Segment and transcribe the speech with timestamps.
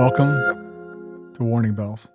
[0.00, 2.08] Welcome to Warning Bells.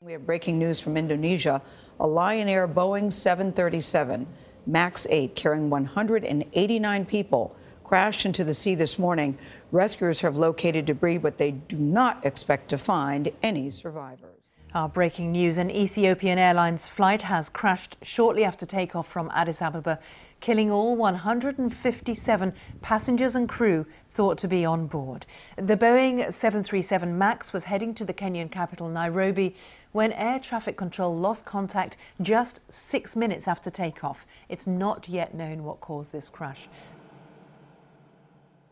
[0.00, 1.62] We have breaking news from Indonesia.
[2.00, 4.26] A Lion Air Boeing 737
[4.66, 9.38] MAX 8 carrying 189 people crashed into the sea this morning.
[9.70, 14.42] Rescuers have located debris, but they do not expect to find any survivors.
[14.74, 19.98] Our breaking news an Ethiopian Airlines flight has crashed shortly after takeoff from Addis Ababa,
[20.40, 25.24] killing all 157 passengers and crew thought to be on board.
[25.56, 29.56] The Boeing 737 MAX was heading to the Kenyan capital, Nairobi,
[29.92, 34.26] when air traffic control lost contact just six minutes after takeoff.
[34.48, 36.68] It's not yet known what caused this crash.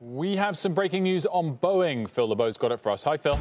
[0.00, 2.08] We have some breaking news on Boeing.
[2.08, 3.04] Phil LeBeau's got it for us.
[3.04, 3.38] Hi, Phil.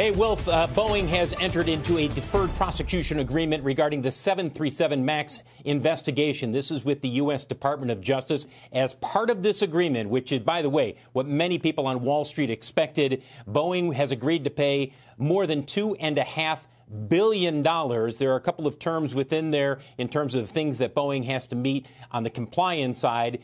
[0.00, 5.42] Hey, Wilf, uh, Boeing has entered into a deferred prosecution agreement regarding the 737 MAX
[5.66, 6.52] investigation.
[6.52, 7.44] This is with the U.S.
[7.44, 8.46] Department of Justice.
[8.72, 12.24] As part of this agreement, which is, by the way, what many people on Wall
[12.24, 16.66] Street expected, Boeing has agreed to pay more than two and a half
[17.08, 18.16] billion dollars.
[18.16, 21.46] There are a couple of terms within there in terms of things that Boeing has
[21.48, 23.38] to meet on the compliance side.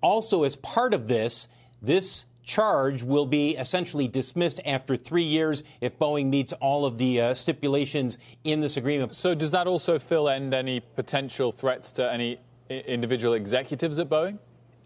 [0.00, 1.48] Also, as part of this,
[1.82, 7.20] this charge will be essentially dismissed after three years if Boeing meets all of the
[7.20, 9.14] uh, stipulations in this agreement.
[9.14, 12.38] So, does that also fill end any potential threats to any
[12.70, 14.38] individual executives at Boeing?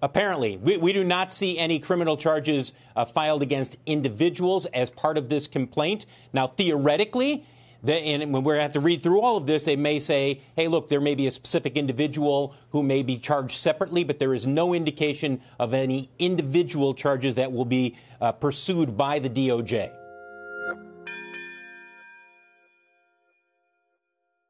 [0.03, 5.19] Apparently, we, we, do not see any criminal charges uh, filed against individuals as part
[5.19, 6.06] of this complaint.
[6.33, 7.44] Now, theoretically,
[7.83, 10.69] they, and when we have to read through all of this, they may say, hey,
[10.69, 14.47] look, there may be a specific individual who may be charged separately, but there is
[14.47, 19.92] no indication of any individual charges that will be uh, pursued by the DOJ.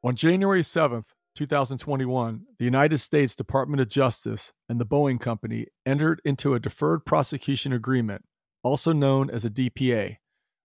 [0.03, 6.21] On January 7th, 2021, the United States Department of Justice and the Boeing Company entered
[6.25, 8.23] into a deferred prosecution agreement,
[8.63, 10.17] also known as a DPA,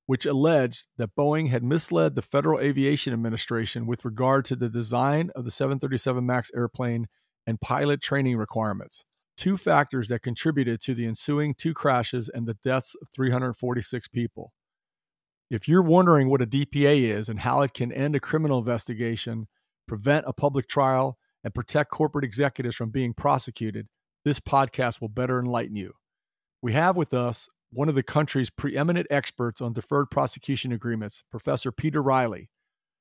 [0.06, 5.30] which alleged that Boeing had misled the Federal Aviation Administration with regard to the design
[5.34, 7.08] of the 737 MAX airplane
[7.46, 9.04] and pilot training requirements,
[9.36, 14.52] two factors that contributed to the ensuing two crashes and the deaths of 346 people.
[15.50, 19.46] If you're wondering what a DPA is and how it can end a criminal investigation,
[19.86, 23.86] prevent a public trial, and protect corporate executives from being prosecuted,
[24.24, 25.92] this podcast will better enlighten you.
[26.60, 31.70] We have with us one of the country's preeminent experts on deferred prosecution agreements, Professor
[31.70, 32.48] Peter Reilly.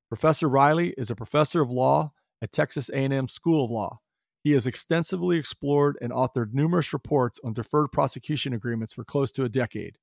[0.09, 4.00] Professor Reilly is a professor of law at Texas A&M School of Law.
[4.44, 9.46] He has extensively explored and authored numerous reports on deferred prosecution agreements for close to
[9.46, 9.96] a decade.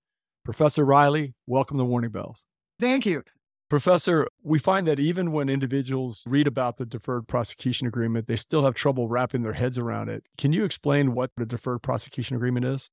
[0.42, 2.46] Professor Reilly, welcome to Warning Bells.
[2.80, 3.24] Thank you.
[3.68, 8.64] Professor, we find that even when individuals read about the deferred prosecution agreement, they still
[8.64, 10.24] have trouble wrapping their heads around it.
[10.38, 12.88] Can you explain what the deferred prosecution agreement is?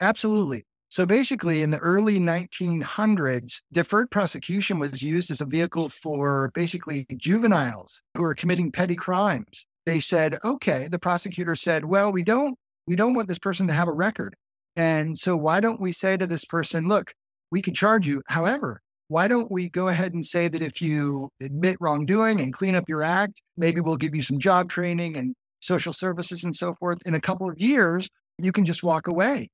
[0.00, 0.64] Absolutely.
[0.92, 7.06] So basically, in the early 1900s, deferred prosecution was used as a vehicle for basically
[7.16, 9.66] juveniles who are committing petty crimes.
[9.86, 13.72] They said, okay, the prosecutor said, well, we don't we don't want this person to
[13.72, 14.36] have a record.
[14.76, 17.14] And so why don't we say to this person, look,
[17.50, 18.20] we can charge you.
[18.28, 22.74] However, why don't we go ahead and say that if you admit wrongdoing and clean
[22.74, 26.74] up your act, maybe we'll give you some job training and social services and so
[26.74, 26.98] forth.
[27.06, 29.48] In a couple of years, you can just walk away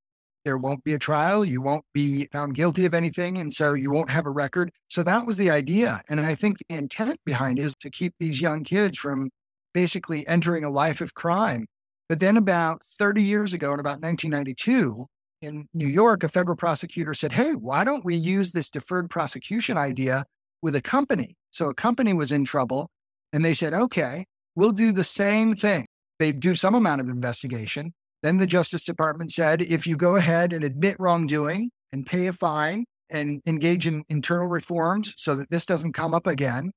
[0.48, 1.44] there won't be a trial.
[1.44, 3.36] You won't be found guilty of anything.
[3.36, 4.70] And so you won't have a record.
[4.88, 6.00] So that was the idea.
[6.09, 9.28] And I think the intent behind is to keep these young kids from
[9.75, 11.66] basically entering a life of crime.
[12.09, 15.04] But then about 30 years ago, in about 1992,
[15.42, 19.76] in New York, a federal prosecutor said, Hey, why don't we use this deferred prosecution
[19.76, 20.25] idea
[20.62, 21.34] with a company?
[21.50, 22.88] So a company was in trouble.
[23.34, 24.25] And they said, Okay,
[24.56, 25.84] we'll do the same thing.
[26.19, 27.92] They do some amount of investigation.
[28.23, 32.33] Then the Justice Department said if you go ahead and admit wrongdoing and pay a
[32.33, 36.73] fine and engage in internal reforms so that this doesn't come up again,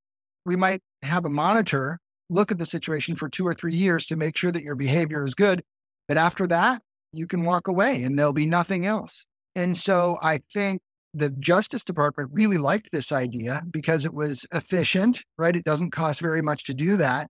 [0.46, 2.00] we might have a monitor
[2.30, 5.24] look at the situation for two or three years to make sure that your behavior
[5.24, 5.62] is good.
[6.08, 6.82] But after that,
[7.12, 9.26] you can walk away and there'll be nothing else.
[9.56, 10.80] And so I think
[11.14, 15.56] the Justice Department really liked this idea because it was efficient, right?
[15.56, 17.28] It doesn't cost very much to do that.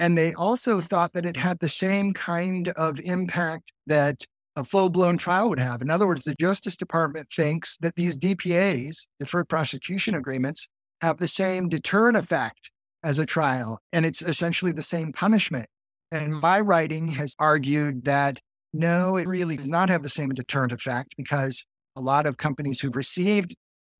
[0.00, 4.24] And they also thought that it had the same kind of impact that
[4.56, 5.82] a full blown trial would have.
[5.82, 10.70] In other words, the Justice Department thinks that these DPAs, deferred prosecution agreements,
[11.02, 12.70] have the same deterrent effect
[13.02, 15.66] as a trial, and it's essentially the same punishment.
[16.10, 18.40] And my writing has argued that
[18.72, 22.80] no, it really does not have the same deterrent effect because a lot of companies
[22.80, 23.54] who've received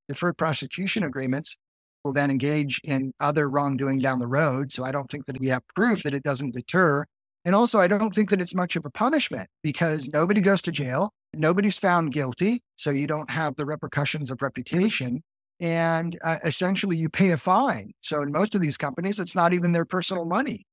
[0.09, 1.57] deferred prosecution agreements
[2.03, 4.71] will then engage in other wrongdoing down the road.
[4.71, 7.05] So I don't think that we have proof that it doesn't deter.
[7.43, 10.71] And also, I don't think that it's much of a punishment because nobody goes to
[10.71, 11.11] jail.
[11.33, 15.23] Nobody's found guilty, so you don't have the repercussions of reputation.
[15.59, 17.93] And uh, essentially, you pay a fine.
[18.01, 20.65] So, in most of these companies, it's not even their personal money,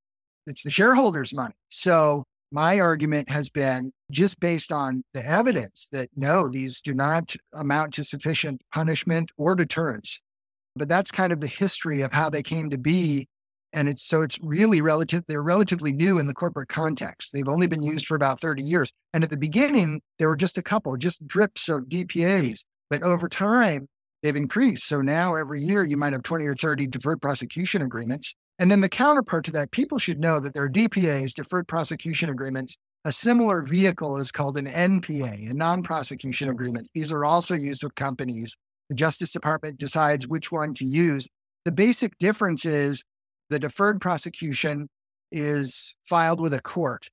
[0.46, 1.54] it's the shareholders' money.
[1.70, 7.36] So, my argument has been just based on the evidence that no, these do not
[7.54, 10.22] amount to sufficient punishment or deterrence.
[10.78, 13.28] But that's kind of the history of how they came to be
[13.72, 17.32] and it's so it's really relative they're relatively new in the corporate context.
[17.32, 20.58] They've only been used for about 30 years and at the beginning there were just
[20.58, 23.88] a couple just drips of dpas but over time
[24.22, 24.86] they've increased.
[24.86, 28.80] So now every year you might have 20 or 30 deferred prosecution agreements and then
[28.80, 32.76] the counterpart to that people should know that there are dpas deferred prosecution agreements.
[33.04, 36.88] A similar vehicle is called an npa a non-prosecution agreement.
[36.94, 38.56] These are also used with companies
[38.88, 41.28] the justice department decides which one to use
[41.64, 43.04] the basic difference is
[43.50, 44.88] the deferred prosecution
[45.30, 47.08] is filed with a court,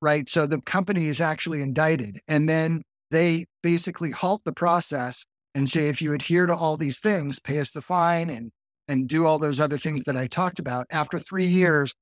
[0.00, 0.28] right?
[0.28, 2.20] So the company is actually indicted.
[2.26, 7.00] And then they basically halt the process and say, if you adhere to all these
[7.00, 8.50] things, pay us the fine and
[8.90, 10.86] and do all those other things that I talked about.
[10.90, 11.92] After three years,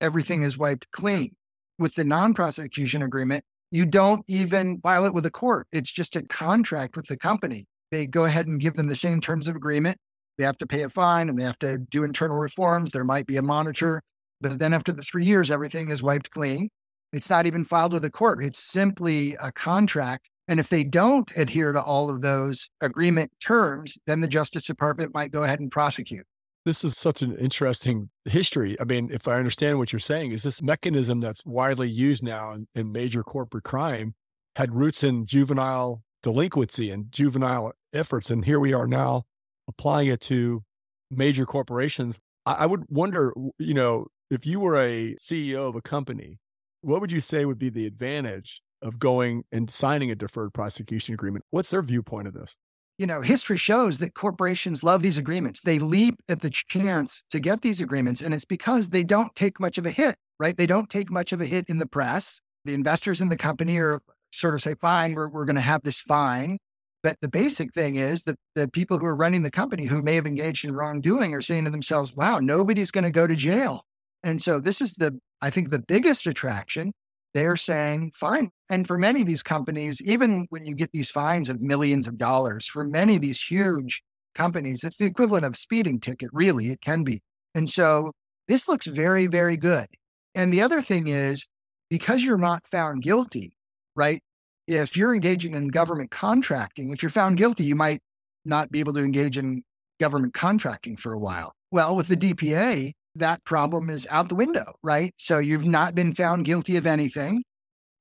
[0.00, 1.34] everything is wiped clean.
[1.80, 3.42] With the non-prosecution agreement,
[3.72, 5.66] you don't even file it with a court.
[5.72, 7.66] It's just a contract with the company.
[7.90, 9.98] They go ahead and give them the same terms of agreement
[10.40, 12.92] they have to pay a fine and they have to do internal reforms.
[12.92, 14.02] There might be a monitor.
[14.40, 16.70] But then after the three years, everything is wiped clean.
[17.12, 18.42] It's not even filed with the court.
[18.42, 20.30] It's simply a contract.
[20.48, 25.12] And if they don't adhere to all of those agreement terms, then the Justice Department
[25.12, 26.24] might go ahead and prosecute.
[26.64, 28.80] This is such an interesting history.
[28.80, 32.52] I mean, if I understand what you're saying, is this mechanism that's widely used now
[32.52, 34.14] in, in major corporate crime
[34.56, 38.30] had roots in juvenile delinquency and juvenile efforts.
[38.30, 39.24] And here we are now
[39.68, 40.62] applying it to
[41.10, 45.82] major corporations, I, I would wonder, you know, if you were a CEO of a
[45.82, 46.38] company,
[46.82, 51.14] what would you say would be the advantage of going and signing a deferred prosecution
[51.14, 51.44] agreement?
[51.50, 52.56] What's their viewpoint of this?
[52.98, 55.60] You know, history shows that corporations love these agreements.
[55.60, 59.58] They leap at the chance to get these agreements, and it's because they don't take
[59.58, 60.56] much of a hit, right?
[60.56, 62.40] They don't take much of a hit in the press.
[62.66, 64.00] The investors in the company are
[64.32, 66.58] sort of say, fine, we're, we're going to have this fine.
[67.02, 70.14] But the basic thing is that the people who are running the company who may
[70.16, 73.84] have engaged in wrongdoing are saying to themselves, wow, nobody's going to go to jail.
[74.22, 76.92] And so this is the, I think, the biggest attraction.
[77.32, 78.50] They're saying, fine.
[78.68, 82.18] And for many of these companies, even when you get these fines of millions of
[82.18, 84.02] dollars, for many of these huge
[84.34, 86.70] companies, it's the equivalent of speeding ticket, really.
[86.70, 87.22] It can be.
[87.54, 88.12] And so
[88.46, 89.86] this looks very, very good.
[90.34, 91.46] And the other thing is,
[91.88, 93.56] because you're not found guilty,
[93.96, 94.22] right?
[94.66, 98.00] If you're engaging in government contracting, if you're found guilty, you might
[98.44, 99.62] not be able to engage in
[99.98, 101.52] government contracting for a while.
[101.70, 105.12] Well, with the DPA, that problem is out the window, right?
[105.18, 107.42] So you've not been found guilty of anything.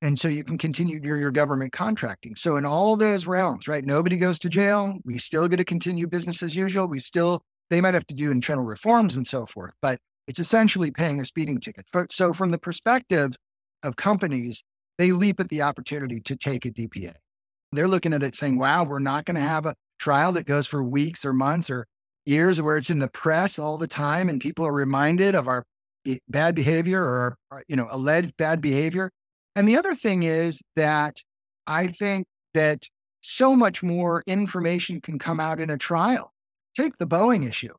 [0.02, 2.36] And so you can continue your, your government contracting.
[2.36, 3.84] So in all those realms, right?
[3.84, 4.98] Nobody goes to jail.
[5.04, 6.88] We still get to continue business as usual.
[6.88, 10.92] We still, they might have to do internal reforms and so forth, but it's essentially
[10.92, 11.86] paying a speeding ticket.
[12.12, 13.32] So from the perspective
[13.84, 14.64] of companies,
[15.00, 17.14] they leap at the opportunity to take a DPA.
[17.72, 20.68] They're looking at it saying, wow, we're not going to have a trial that goes
[20.68, 21.88] for weeks or months or
[22.26, 25.64] years where it's in the press all the time and people are reminded of our
[26.28, 27.38] bad behavior or,
[27.68, 29.10] you know alleged bad behavior.
[29.56, 31.18] And the other thing is that
[31.66, 32.88] i think that
[33.22, 36.32] so much more information can come out in a trial.
[36.76, 37.74] Take the boeing issue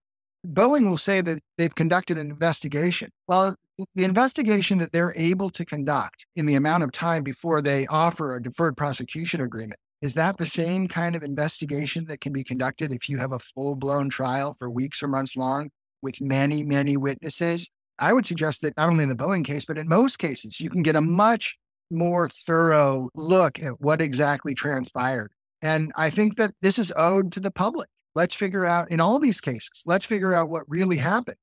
[0.47, 3.54] boeing will say that they've conducted an investigation well
[3.94, 8.37] the investigation that they're able to conduct in the amount of time before they offer
[8.37, 12.92] a deferred prosecution agreement is that the same kind of investigation that can be conducted
[12.92, 15.70] if you have a full blown trial for weeks or months long
[16.02, 17.70] with many, many witnesses?
[17.99, 20.70] I would suggest that not only in the Boeing case, but in most cases, you
[20.70, 21.59] can get a much
[21.90, 25.32] more thorough look at what exactly transpired.
[25.61, 27.88] And I think that this is owed to the public.
[28.14, 31.37] Let's figure out in all these cases, let's figure out what really happened.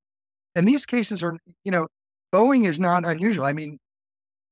[0.55, 1.88] And these cases are, you know,
[2.33, 3.45] Boeing is not unusual.
[3.45, 3.77] I mean,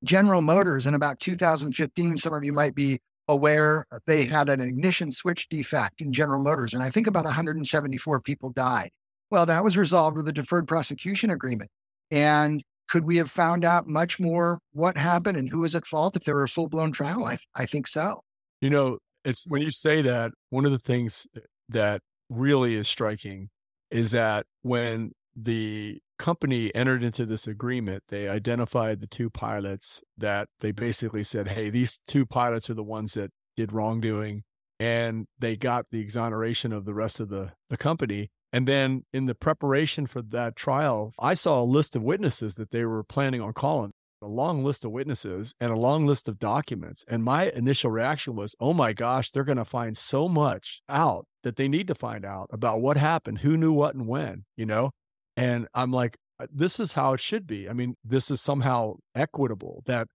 [0.03, 4.61] General Motors in about 2015, some of you might be aware, uh, they had an
[4.61, 8.91] ignition switch defect in General Motors, and I think about 174 people died.
[9.31, 11.69] Well, that was resolved with a deferred prosecution agreement.
[12.11, 16.15] And could we have found out much more what happened and who was at fault
[16.15, 17.25] if there were a full blown trial?
[17.25, 18.21] I, I think so.
[18.61, 22.87] You know, it's when you say that, one of the things eh, that really is
[22.87, 23.49] striking
[23.91, 30.47] is that when the company entered into this agreement, they identified the two pilots that
[30.61, 34.43] they basically said, hey, these two pilots are the ones that did wrongdoing.
[34.79, 38.29] And they got the exoneration of the rest of the, the company.
[38.51, 42.71] And then in the preparation for that trial, I saw a list of witnesses that
[42.71, 43.91] they were planning on calling.
[44.21, 47.05] a long list of witnesses and a long list of documents.
[47.07, 51.25] And my initial reaction was, oh my gosh, they're going to find so much out
[51.45, 54.65] that they need to find out about what happened, who knew what and when, you
[54.65, 54.91] know?
[55.37, 57.69] And I'm like, uh, this is how it should be.
[57.69, 60.07] I mean, this is somehow equitable that,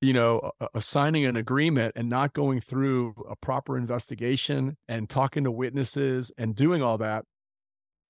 [0.00, 5.52] you know, assigning an agreement and not going through a proper investigation and talking to
[5.52, 7.24] witnesses and doing all that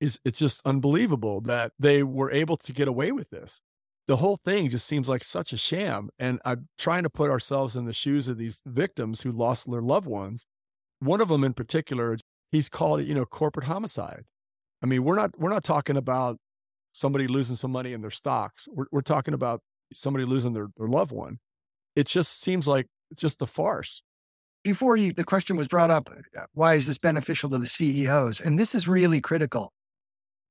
[0.00, 3.60] is it's just unbelievable that they were able to get away with this
[4.08, 6.08] the whole thing just seems like such a sham.
[6.18, 9.82] And I'm trying to put ourselves in the shoes of these victims who lost their
[9.82, 10.46] loved ones.
[11.00, 12.16] One of them in particular,
[12.50, 14.24] he's called it, you know, corporate homicide.
[14.82, 16.38] I mean, we're not we're not talking about
[16.92, 18.68] somebody losing some money in their stocks.
[18.70, 19.60] We're we're talking about
[19.92, 21.38] somebody losing their, their loved one.
[21.96, 24.02] It just seems like it's just a farce.
[24.64, 28.40] Before the question was brought up, uh, why is this beneficial to the CEOs?
[28.40, 29.72] And this is really critical.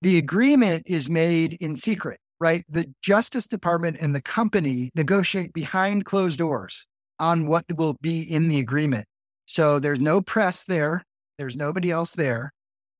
[0.01, 2.63] The agreement is made in secret right?
[2.69, 6.87] The Justice Department and the company negotiate behind closed doors
[7.19, 9.05] on what will be in the agreement.
[9.45, 11.03] So there's no press there,
[11.37, 12.53] there's nobody else there.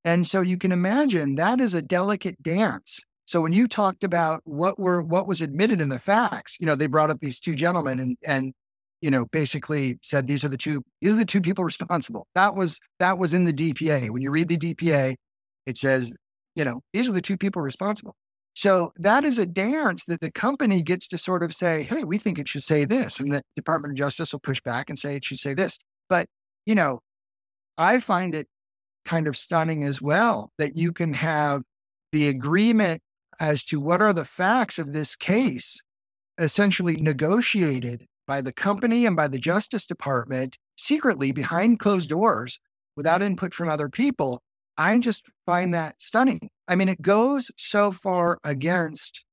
[0.03, 2.99] And so you can imagine that is a delicate dance.
[3.25, 6.75] So when you talked about what were what was admitted in the facts, you know,
[6.75, 8.53] they brought up these two gentlemen and and
[9.01, 12.25] you know basically said these are the two these are the two people responsible.
[12.35, 14.09] That was that was in the DPA.
[14.11, 15.15] When you read the DPA,
[15.65, 16.15] it says,
[16.55, 18.15] you know, these are the two people responsible.
[18.57, 22.17] So that is a dance that the company gets to sort of say, hey, we
[22.17, 23.19] think it should say this.
[23.19, 25.77] And the Department of Justice will push back and say it should say this.
[26.09, 26.25] But,
[26.65, 27.01] you know,
[27.77, 28.47] I find it
[29.05, 31.61] kind of stunning as well that you can have
[32.11, 33.01] the agreement
[33.39, 35.81] as to what are the facts of this case
[36.39, 42.59] essentially negotiated by the company and by the Justice Department secretly behind closed doors
[42.95, 44.41] without input from other people.
[44.77, 46.49] I just find that stunning.
[46.67, 49.23] I mean, it goes so far against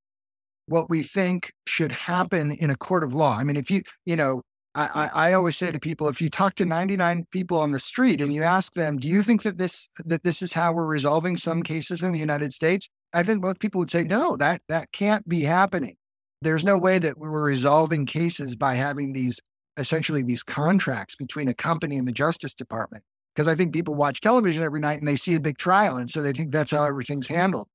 [0.66, 3.36] what we think should happen in a court of law.
[3.36, 4.42] I mean, if you, you know,
[4.76, 8.20] I, I, always say to people, if you talk to 99 people on the street
[8.20, 11.36] and you ask them, do you think that this that this is how we're resolving
[11.36, 12.88] some cases in the United States?
[13.12, 15.96] I think most people would say, no, that that can't be happening.
[16.42, 19.40] There's no way that we're resolving cases by having these
[19.76, 23.04] essentially these contracts between a company and the Justice Department
[23.34, 25.96] because I think people watch television every night and they see a big trial.
[25.96, 27.68] And so they think that's how everything's handled.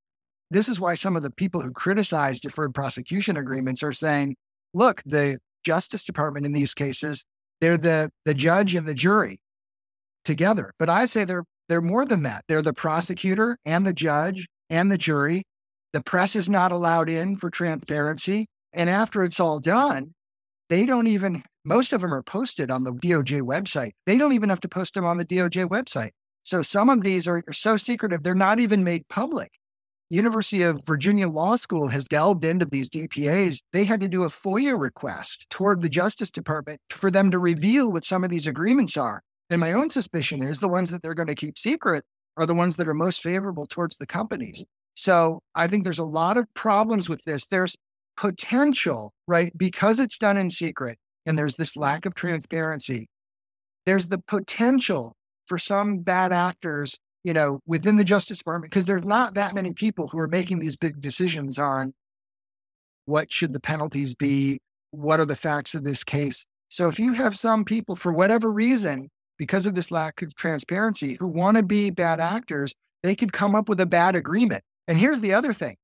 [0.51, 4.35] This is why some of the people who criticize deferred prosecution agreements are saying,
[4.73, 7.25] look, the Justice Department in these cases,
[7.61, 9.39] they're the, the judge and the jury
[10.23, 10.71] together.
[10.79, 12.45] But I say they're, they're more than that.
[12.47, 15.43] They're the prosecutor and the judge and the jury.
[15.93, 18.47] The press is not allowed in for transparency.
[18.73, 20.13] And after it's all done,
[20.69, 23.91] they don't even most of them are posted on the DOJ website.
[24.05, 26.11] They don't even have to post them on the DOJ website.
[26.43, 29.51] So some of these are, are so secretive, they're not even made public.
[30.09, 33.61] University of Virginia Law School has delved into these DPAs.
[33.73, 37.91] They had to do a FOIA request toward the Justice Department for them to reveal
[37.91, 39.21] what some of these agreements are.
[39.51, 42.03] And my own suspicion is the ones that they're going to keep secret
[42.37, 44.65] are the ones that are most favorable towards the companies.
[44.95, 47.45] So I think there's a lot of problems with this.
[47.45, 47.75] There's
[48.17, 49.55] potential, right?
[49.55, 53.09] Because it's done in secret, and there's this lack of transparency,
[53.85, 56.97] there's the potential for some bad actors,
[57.29, 60.57] you know, within the Justice Department, because there's not that many people who are making
[60.57, 61.93] these big decisions on
[63.05, 64.57] what should the penalties be,
[64.89, 66.47] what are the facts of this case.
[66.69, 71.17] So if you have some people, for whatever reason, because of this lack of transparency,
[71.19, 74.63] who want to be bad actors, they could come up with a bad agreement.
[74.87, 75.75] And here's the other thing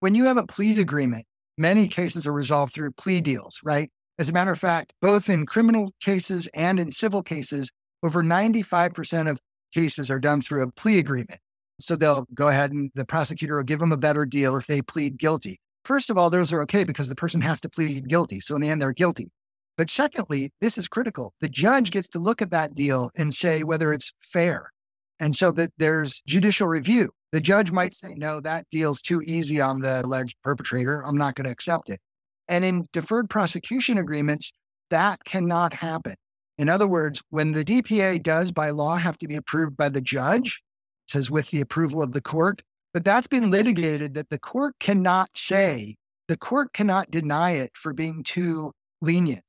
[0.00, 1.24] when you have a plea agreement,
[1.56, 3.92] many cases are resolved through plea deals, right?
[4.18, 7.70] As a matter of fact, both in criminal cases and in civil cases,
[8.02, 9.38] over 95% of
[9.72, 11.40] cases are done through a plea agreement.
[11.80, 14.82] So they'll go ahead and the prosecutor will give them a better deal if they
[14.82, 15.60] plead guilty.
[15.84, 18.40] First of all, those are okay because the person has to plead guilty.
[18.40, 19.30] So in the end, they're guilty.
[19.76, 21.34] But secondly, this is critical.
[21.40, 24.72] The judge gets to look at that deal and say whether it's fair.
[25.20, 27.10] And so that there's judicial review.
[27.30, 31.02] The judge might say, no, that deal's too easy on the alleged perpetrator.
[31.06, 32.00] I'm not going to accept it.
[32.48, 34.52] And in deferred prosecution agreements,
[34.90, 36.14] that cannot happen.
[36.58, 40.00] In other words, when the DPA does by law have to be approved by the
[40.00, 40.62] judge,
[41.06, 42.62] says with the approval of the court,
[42.92, 45.96] but that's been litigated that the court cannot say,
[46.26, 49.44] the court cannot deny it for being too lenient.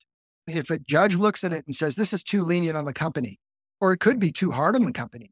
[0.47, 3.39] If a judge looks at it and says, this is too lenient on the company,
[3.81, 5.31] or it could be too hard on the company,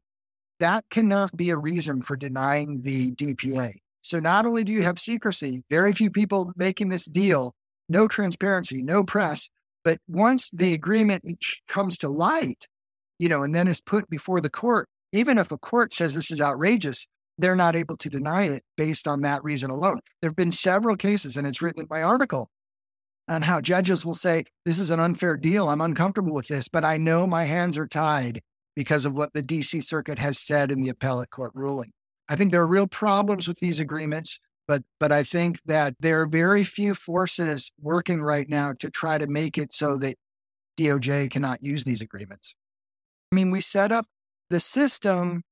[0.60, 3.74] that cannot be a reason for denying the DPA.
[4.02, 7.54] So not only do you have secrecy, very few people making this deal,
[7.88, 9.48] no transparency, no press,
[9.84, 11.24] but once the agreement
[11.68, 12.66] comes to light,
[13.18, 16.30] you know, and then is put before the court, even if a court says this
[16.30, 17.06] is outrageous,
[17.38, 20.00] they're not able to deny it based on that reason alone.
[20.20, 22.50] There have been several cases, and it's written in my article,
[23.28, 25.68] on how judges will say, This is an unfair deal.
[25.68, 28.40] I'm uncomfortable with this, but I know my hands are tied
[28.74, 31.90] because of what the DC Circuit has said in the appellate court ruling.
[32.28, 36.20] I think there are real problems with these agreements, but but I think that there
[36.20, 40.16] are very few forces working right now to try to make it so that
[40.78, 42.54] DOJ cannot use these agreements.
[43.32, 44.06] I mean, we set up
[44.50, 45.42] the system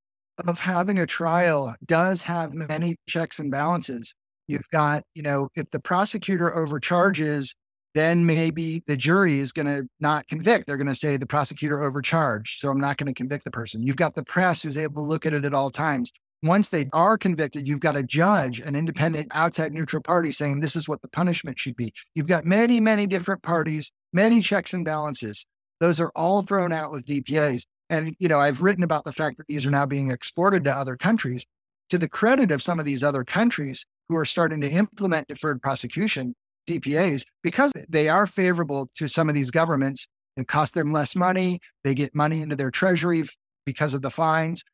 [0.46, 4.14] of having a trial does have many checks and balances.
[4.49, 7.54] You've got, you know, if the prosecutor overcharges,
[7.94, 10.66] then maybe the jury is going to not convict.
[10.66, 13.82] They're going to say the prosecutor overcharged, so I'm not going to convict the person.
[13.82, 16.12] You've got the press who's able to look at it at all times.
[16.43, 20.76] Once they are convicted, you've got a judge, an independent, outside neutral party saying this
[20.76, 21.93] is what the punishment should be.
[22.14, 25.47] You've got many, many different parties, many checks and balances.
[25.81, 27.64] Those are all thrown out with DPAs.
[27.88, 30.73] And, you know, I've written about the fact that these are now being exported to
[30.73, 31.45] other countries.
[31.90, 35.62] To the credit of some of these other countries who are starting to implement deferred
[35.62, 36.35] prosecution,
[36.69, 41.61] DPAs, because they are favorable to some of these governments, it costs them less money.
[41.85, 43.25] They get money into their treasury
[43.64, 44.64] because of the fines.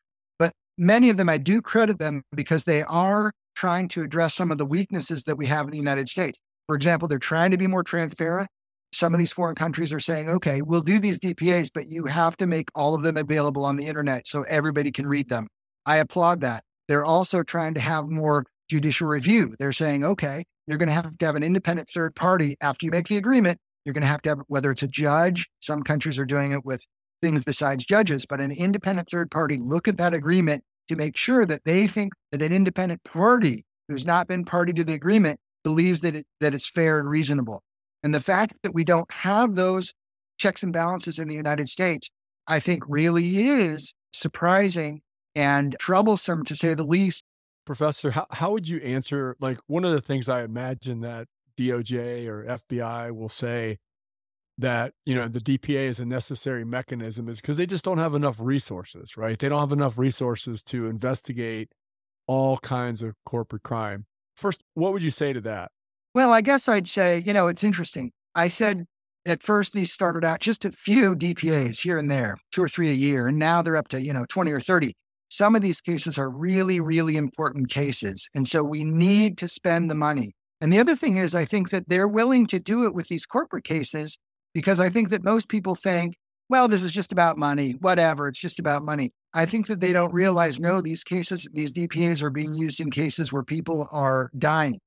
[0.79, 4.59] Many of them, I do credit them because they are trying to address some of
[4.59, 6.39] the weaknesses that we have in the United States.
[6.67, 8.49] For example, they're trying to be more transparent
[8.93, 12.37] some of these foreign countries are saying, okay, we'll do these DPAs, but you have
[12.37, 15.49] to make all of them available on the internet so everybody can read them.
[15.87, 16.63] I applaud that.
[16.89, 19.55] They're also trying to have more judicial review.
[19.59, 22.93] They're saying, okay, you're going to have to have an independent third party after you
[22.93, 23.59] make the agreement.
[23.85, 26.65] You're going to have to have, whether it's a judge, some countries are doing it
[26.65, 26.85] with
[27.23, 31.47] things besides judges, but an independent third party look at that agreement to make sure
[31.47, 36.01] that they think that an independent party who's not been party to the agreement believes
[36.01, 37.63] that, it, that it's fair and reasonable.
[38.03, 39.95] And the fact that we don't have those
[40.39, 42.11] checks and balances in the United States,
[42.47, 45.03] I think really is surprising
[45.35, 47.23] and troublesome to say the least.
[47.65, 49.37] Professor, how, how would you answer?
[49.41, 53.79] Like, one of the things I imagine that DOJ or FBI will say
[54.63, 58.15] that, you know, the DPA is a necessary mechanism is because they just don't have
[58.15, 59.39] enough resources, right?
[59.39, 61.73] They don't have enough resources to investigate
[62.27, 64.07] all kinds of corporate crime.
[64.37, 65.71] First, what would you say to that?
[66.15, 68.13] Well, I guess I'd say, you know, it's interesting.
[68.35, 68.87] I said
[69.27, 72.91] at first these started out just a few DPAs here and there, two or three
[72.91, 74.95] a year, and now they're up to, you know, 20 or 30.
[75.29, 78.29] Some of these cases are really, really important cases.
[78.35, 80.33] And so we need to spend the money.
[80.61, 83.27] And the other thing is, I think that they're willing to do it with these
[83.27, 84.19] corporate cases
[84.55, 86.17] because I think that most people think,
[86.49, 89.11] well, this is just about money, whatever, it's just about money.
[89.33, 92.91] I think that they don't realize, no, these cases, these DPAs are being used in
[92.91, 94.79] cases where people are dying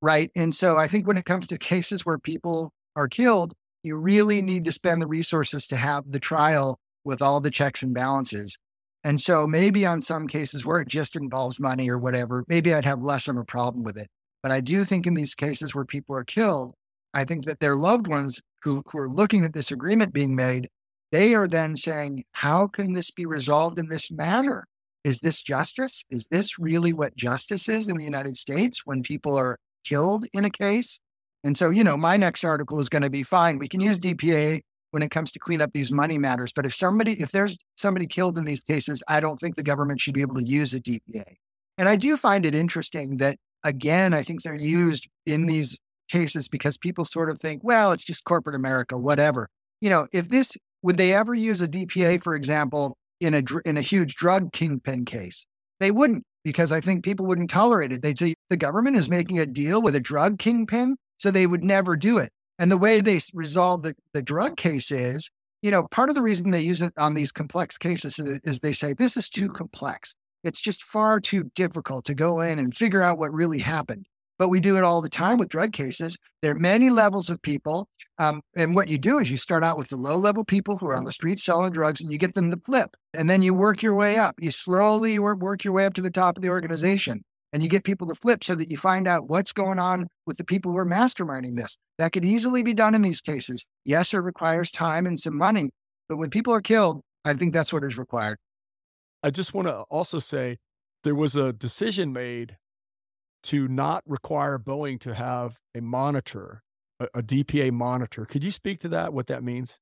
[0.00, 0.30] right?
[0.36, 4.42] And so I think when it comes to cases where people are killed, you really
[4.42, 8.58] need to spend the resources to have the trial with all the checks and balances.
[9.04, 12.84] And so maybe on some cases where it just involves money or whatever, maybe I'd
[12.84, 14.08] have less of a problem with it.
[14.42, 16.74] But I do think in these cases where people are killed,
[17.14, 20.68] I think that their loved ones who, who are looking at this agreement being made,
[21.12, 24.66] they are then saying, how can this be resolved in this manner?
[25.04, 26.04] Is this justice?
[26.10, 30.44] Is this really what justice is in the United States when people are killed in
[30.44, 31.00] a case.
[31.44, 33.58] And so, you know, my next article is going to be fine.
[33.58, 36.52] We can use DPA when it comes to clean up these money matters.
[36.52, 40.00] But if somebody, if there's somebody killed in these cases, I don't think the government
[40.00, 41.36] should be able to use a DPA.
[41.76, 46.48] And I do find it interesting that, again, I think they're used in these cases
[46.48, 49.48] because people sort of think, well, it's just corporate America, whatever.
[49.80, 53.76] You know, if this, would they ever use a DPA, for example, in a, in
[53.76, 55.46] a huge drug kingpin case?
[55.80, 58.02] They wouldn't because I think people wouldn't tolerate it.
[58.02, 61.62] They'd say the government is making a deal with a drug kingpin, so they would
[61.62, 62.30] never do it.
[62.58, 65.30] And the way they resolve the, the drug case is,
[65.62, 68.60] you know, part of the reason they use it on these complex cases is, is
[68.60, 70.14] they say this is too complex.
[70.44, 74.06] It's just far too difficult to go in and figure out what really happened
[74.38, 76.16] but we do it all the time with drug cases.
[76.42, 77.88] There are many levels of people.
[78.18, 80.86] Um, and what you do is you start out with the low level people who
[80.86, 82.96] are on the street selling drugs and you get them to flip.
[83.14, 84.36] And then you work your way up.
[84.38, 87.22] You slowly work your way up to the top of the organization
[87.52, 90.36] and you get people to flip so that you find out what's going on with
[90.36, 91.78] the people who are masterminding this.
[91.98, 93.66] That could easily be done in these cases.
[93.84, 95.70] Yes, it requires time and some money,
[96.08, 98.38] but when people are killed, I think that's what is required.
[99.22, 100.58] I just want to also say
[101.04, 102.56] there was a decision made
[103.44, 106.62] to not require Boeing to have a monitor,
[107.00, 108.24] a, a, DPA monitor.
[108.24, 109.12] Could you speak to that?
[109.12, 109.78] What that means?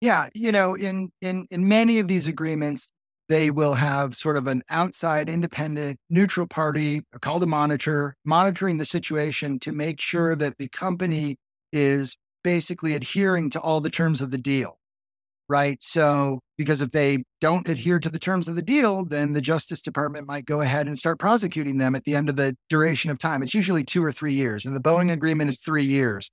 [0.00, 2.90] Yeah, you know, in in in many of these agreements,
[3.28, 8.78] they will have sort of an outside, independent, neutral party uh, called a monitor, monitoring
[8.78, 10.40] the situation to make sure mm-hmm.
[10.40, 11.36] that the company
[11.72, 14.78] is basically adhering to all the terms of the deal
[15.52, 15.82] right?
[15.82, 19.82] So, because if they don't adhere to the terms of the deal, then the Justice
[19.82, 23.18] Department might go ahead and start prosecuting them at the end of the duration of
[23.18, 23.42] time.
[23.42, 26.30] It's usually two or three years, and the Boeing agreement is three years.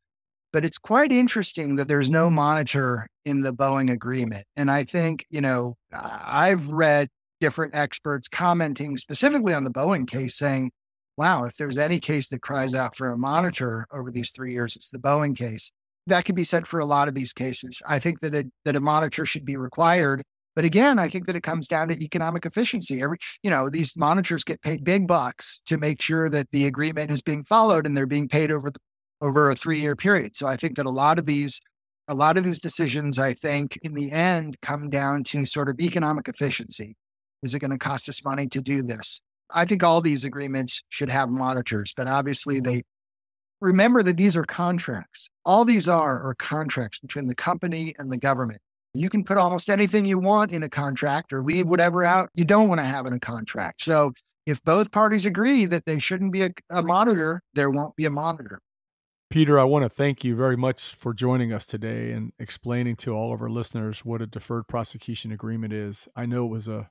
[0.53, 4.45] But it's quite interesting that there's no monitor in the Boeing agreement.
[4.55, 7.09] And I think, you know, I've read
[7.41, 10.71] different experts commenting specifically on the Boeing case saying,
[11.17, 14.77] wow, if there's any case that cries out for a monitor over these three years,
[14.77, 15.71] it's the Boeing case.
[16.09, 17.81] That could be said for a lot of these cases.
[17.87, 20.23] I think that a, that a monitor should be required.
[20.55, 23.01] But again, I think that it comes down to economic efficiency.
[23.01, 27.11] Every, you know, these monitors get paid big bucks to make sure that the agreement
[27.11, 28.79] is being followed and they're being paid over the
[29.21, 30.35] over a three year period.
[30.35, 31.59] So I think that a lot of these,
[32.07, 35.79] a lot of these decisions, I think in the end come down to sort of
[35.79, 36.95] economic efficiency.
[37.43, 39.21] Is it going to cost us money to do this?
[39.53, 42.83] I think all these agreements should have monitors, but obviously they
[43.61, 45.29] remember that these are contracts.
[45.45, 48.61] All these are are contracts between the company and the government.
[48.93, 52.45] You can put almost anything you want in a contract or leave whatever out you
[52.45, 53.83] don't want to have in a contract.
[53.83, 54.13] So
[54.45, 58.09] if both parties agree that they shouldn't be a, a monitor, there won't be a
[58.09, 58.59] monitor.
[59.29, 63.11] Peter, I want to thank you very much for joining us today and explaining to
[63.11, 66.07] all of our listeners what a deferred prosecution agreement is.
[66.15, 66.89] I know it was a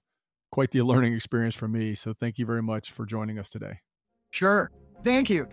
[0.53, 3.81] quite the learning experience for me, so thank you very much for joining us today.
[4.31, 4.71] Sure.
[5.03, 5.49] Thank you.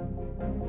[0.00, 0.59] Thank you.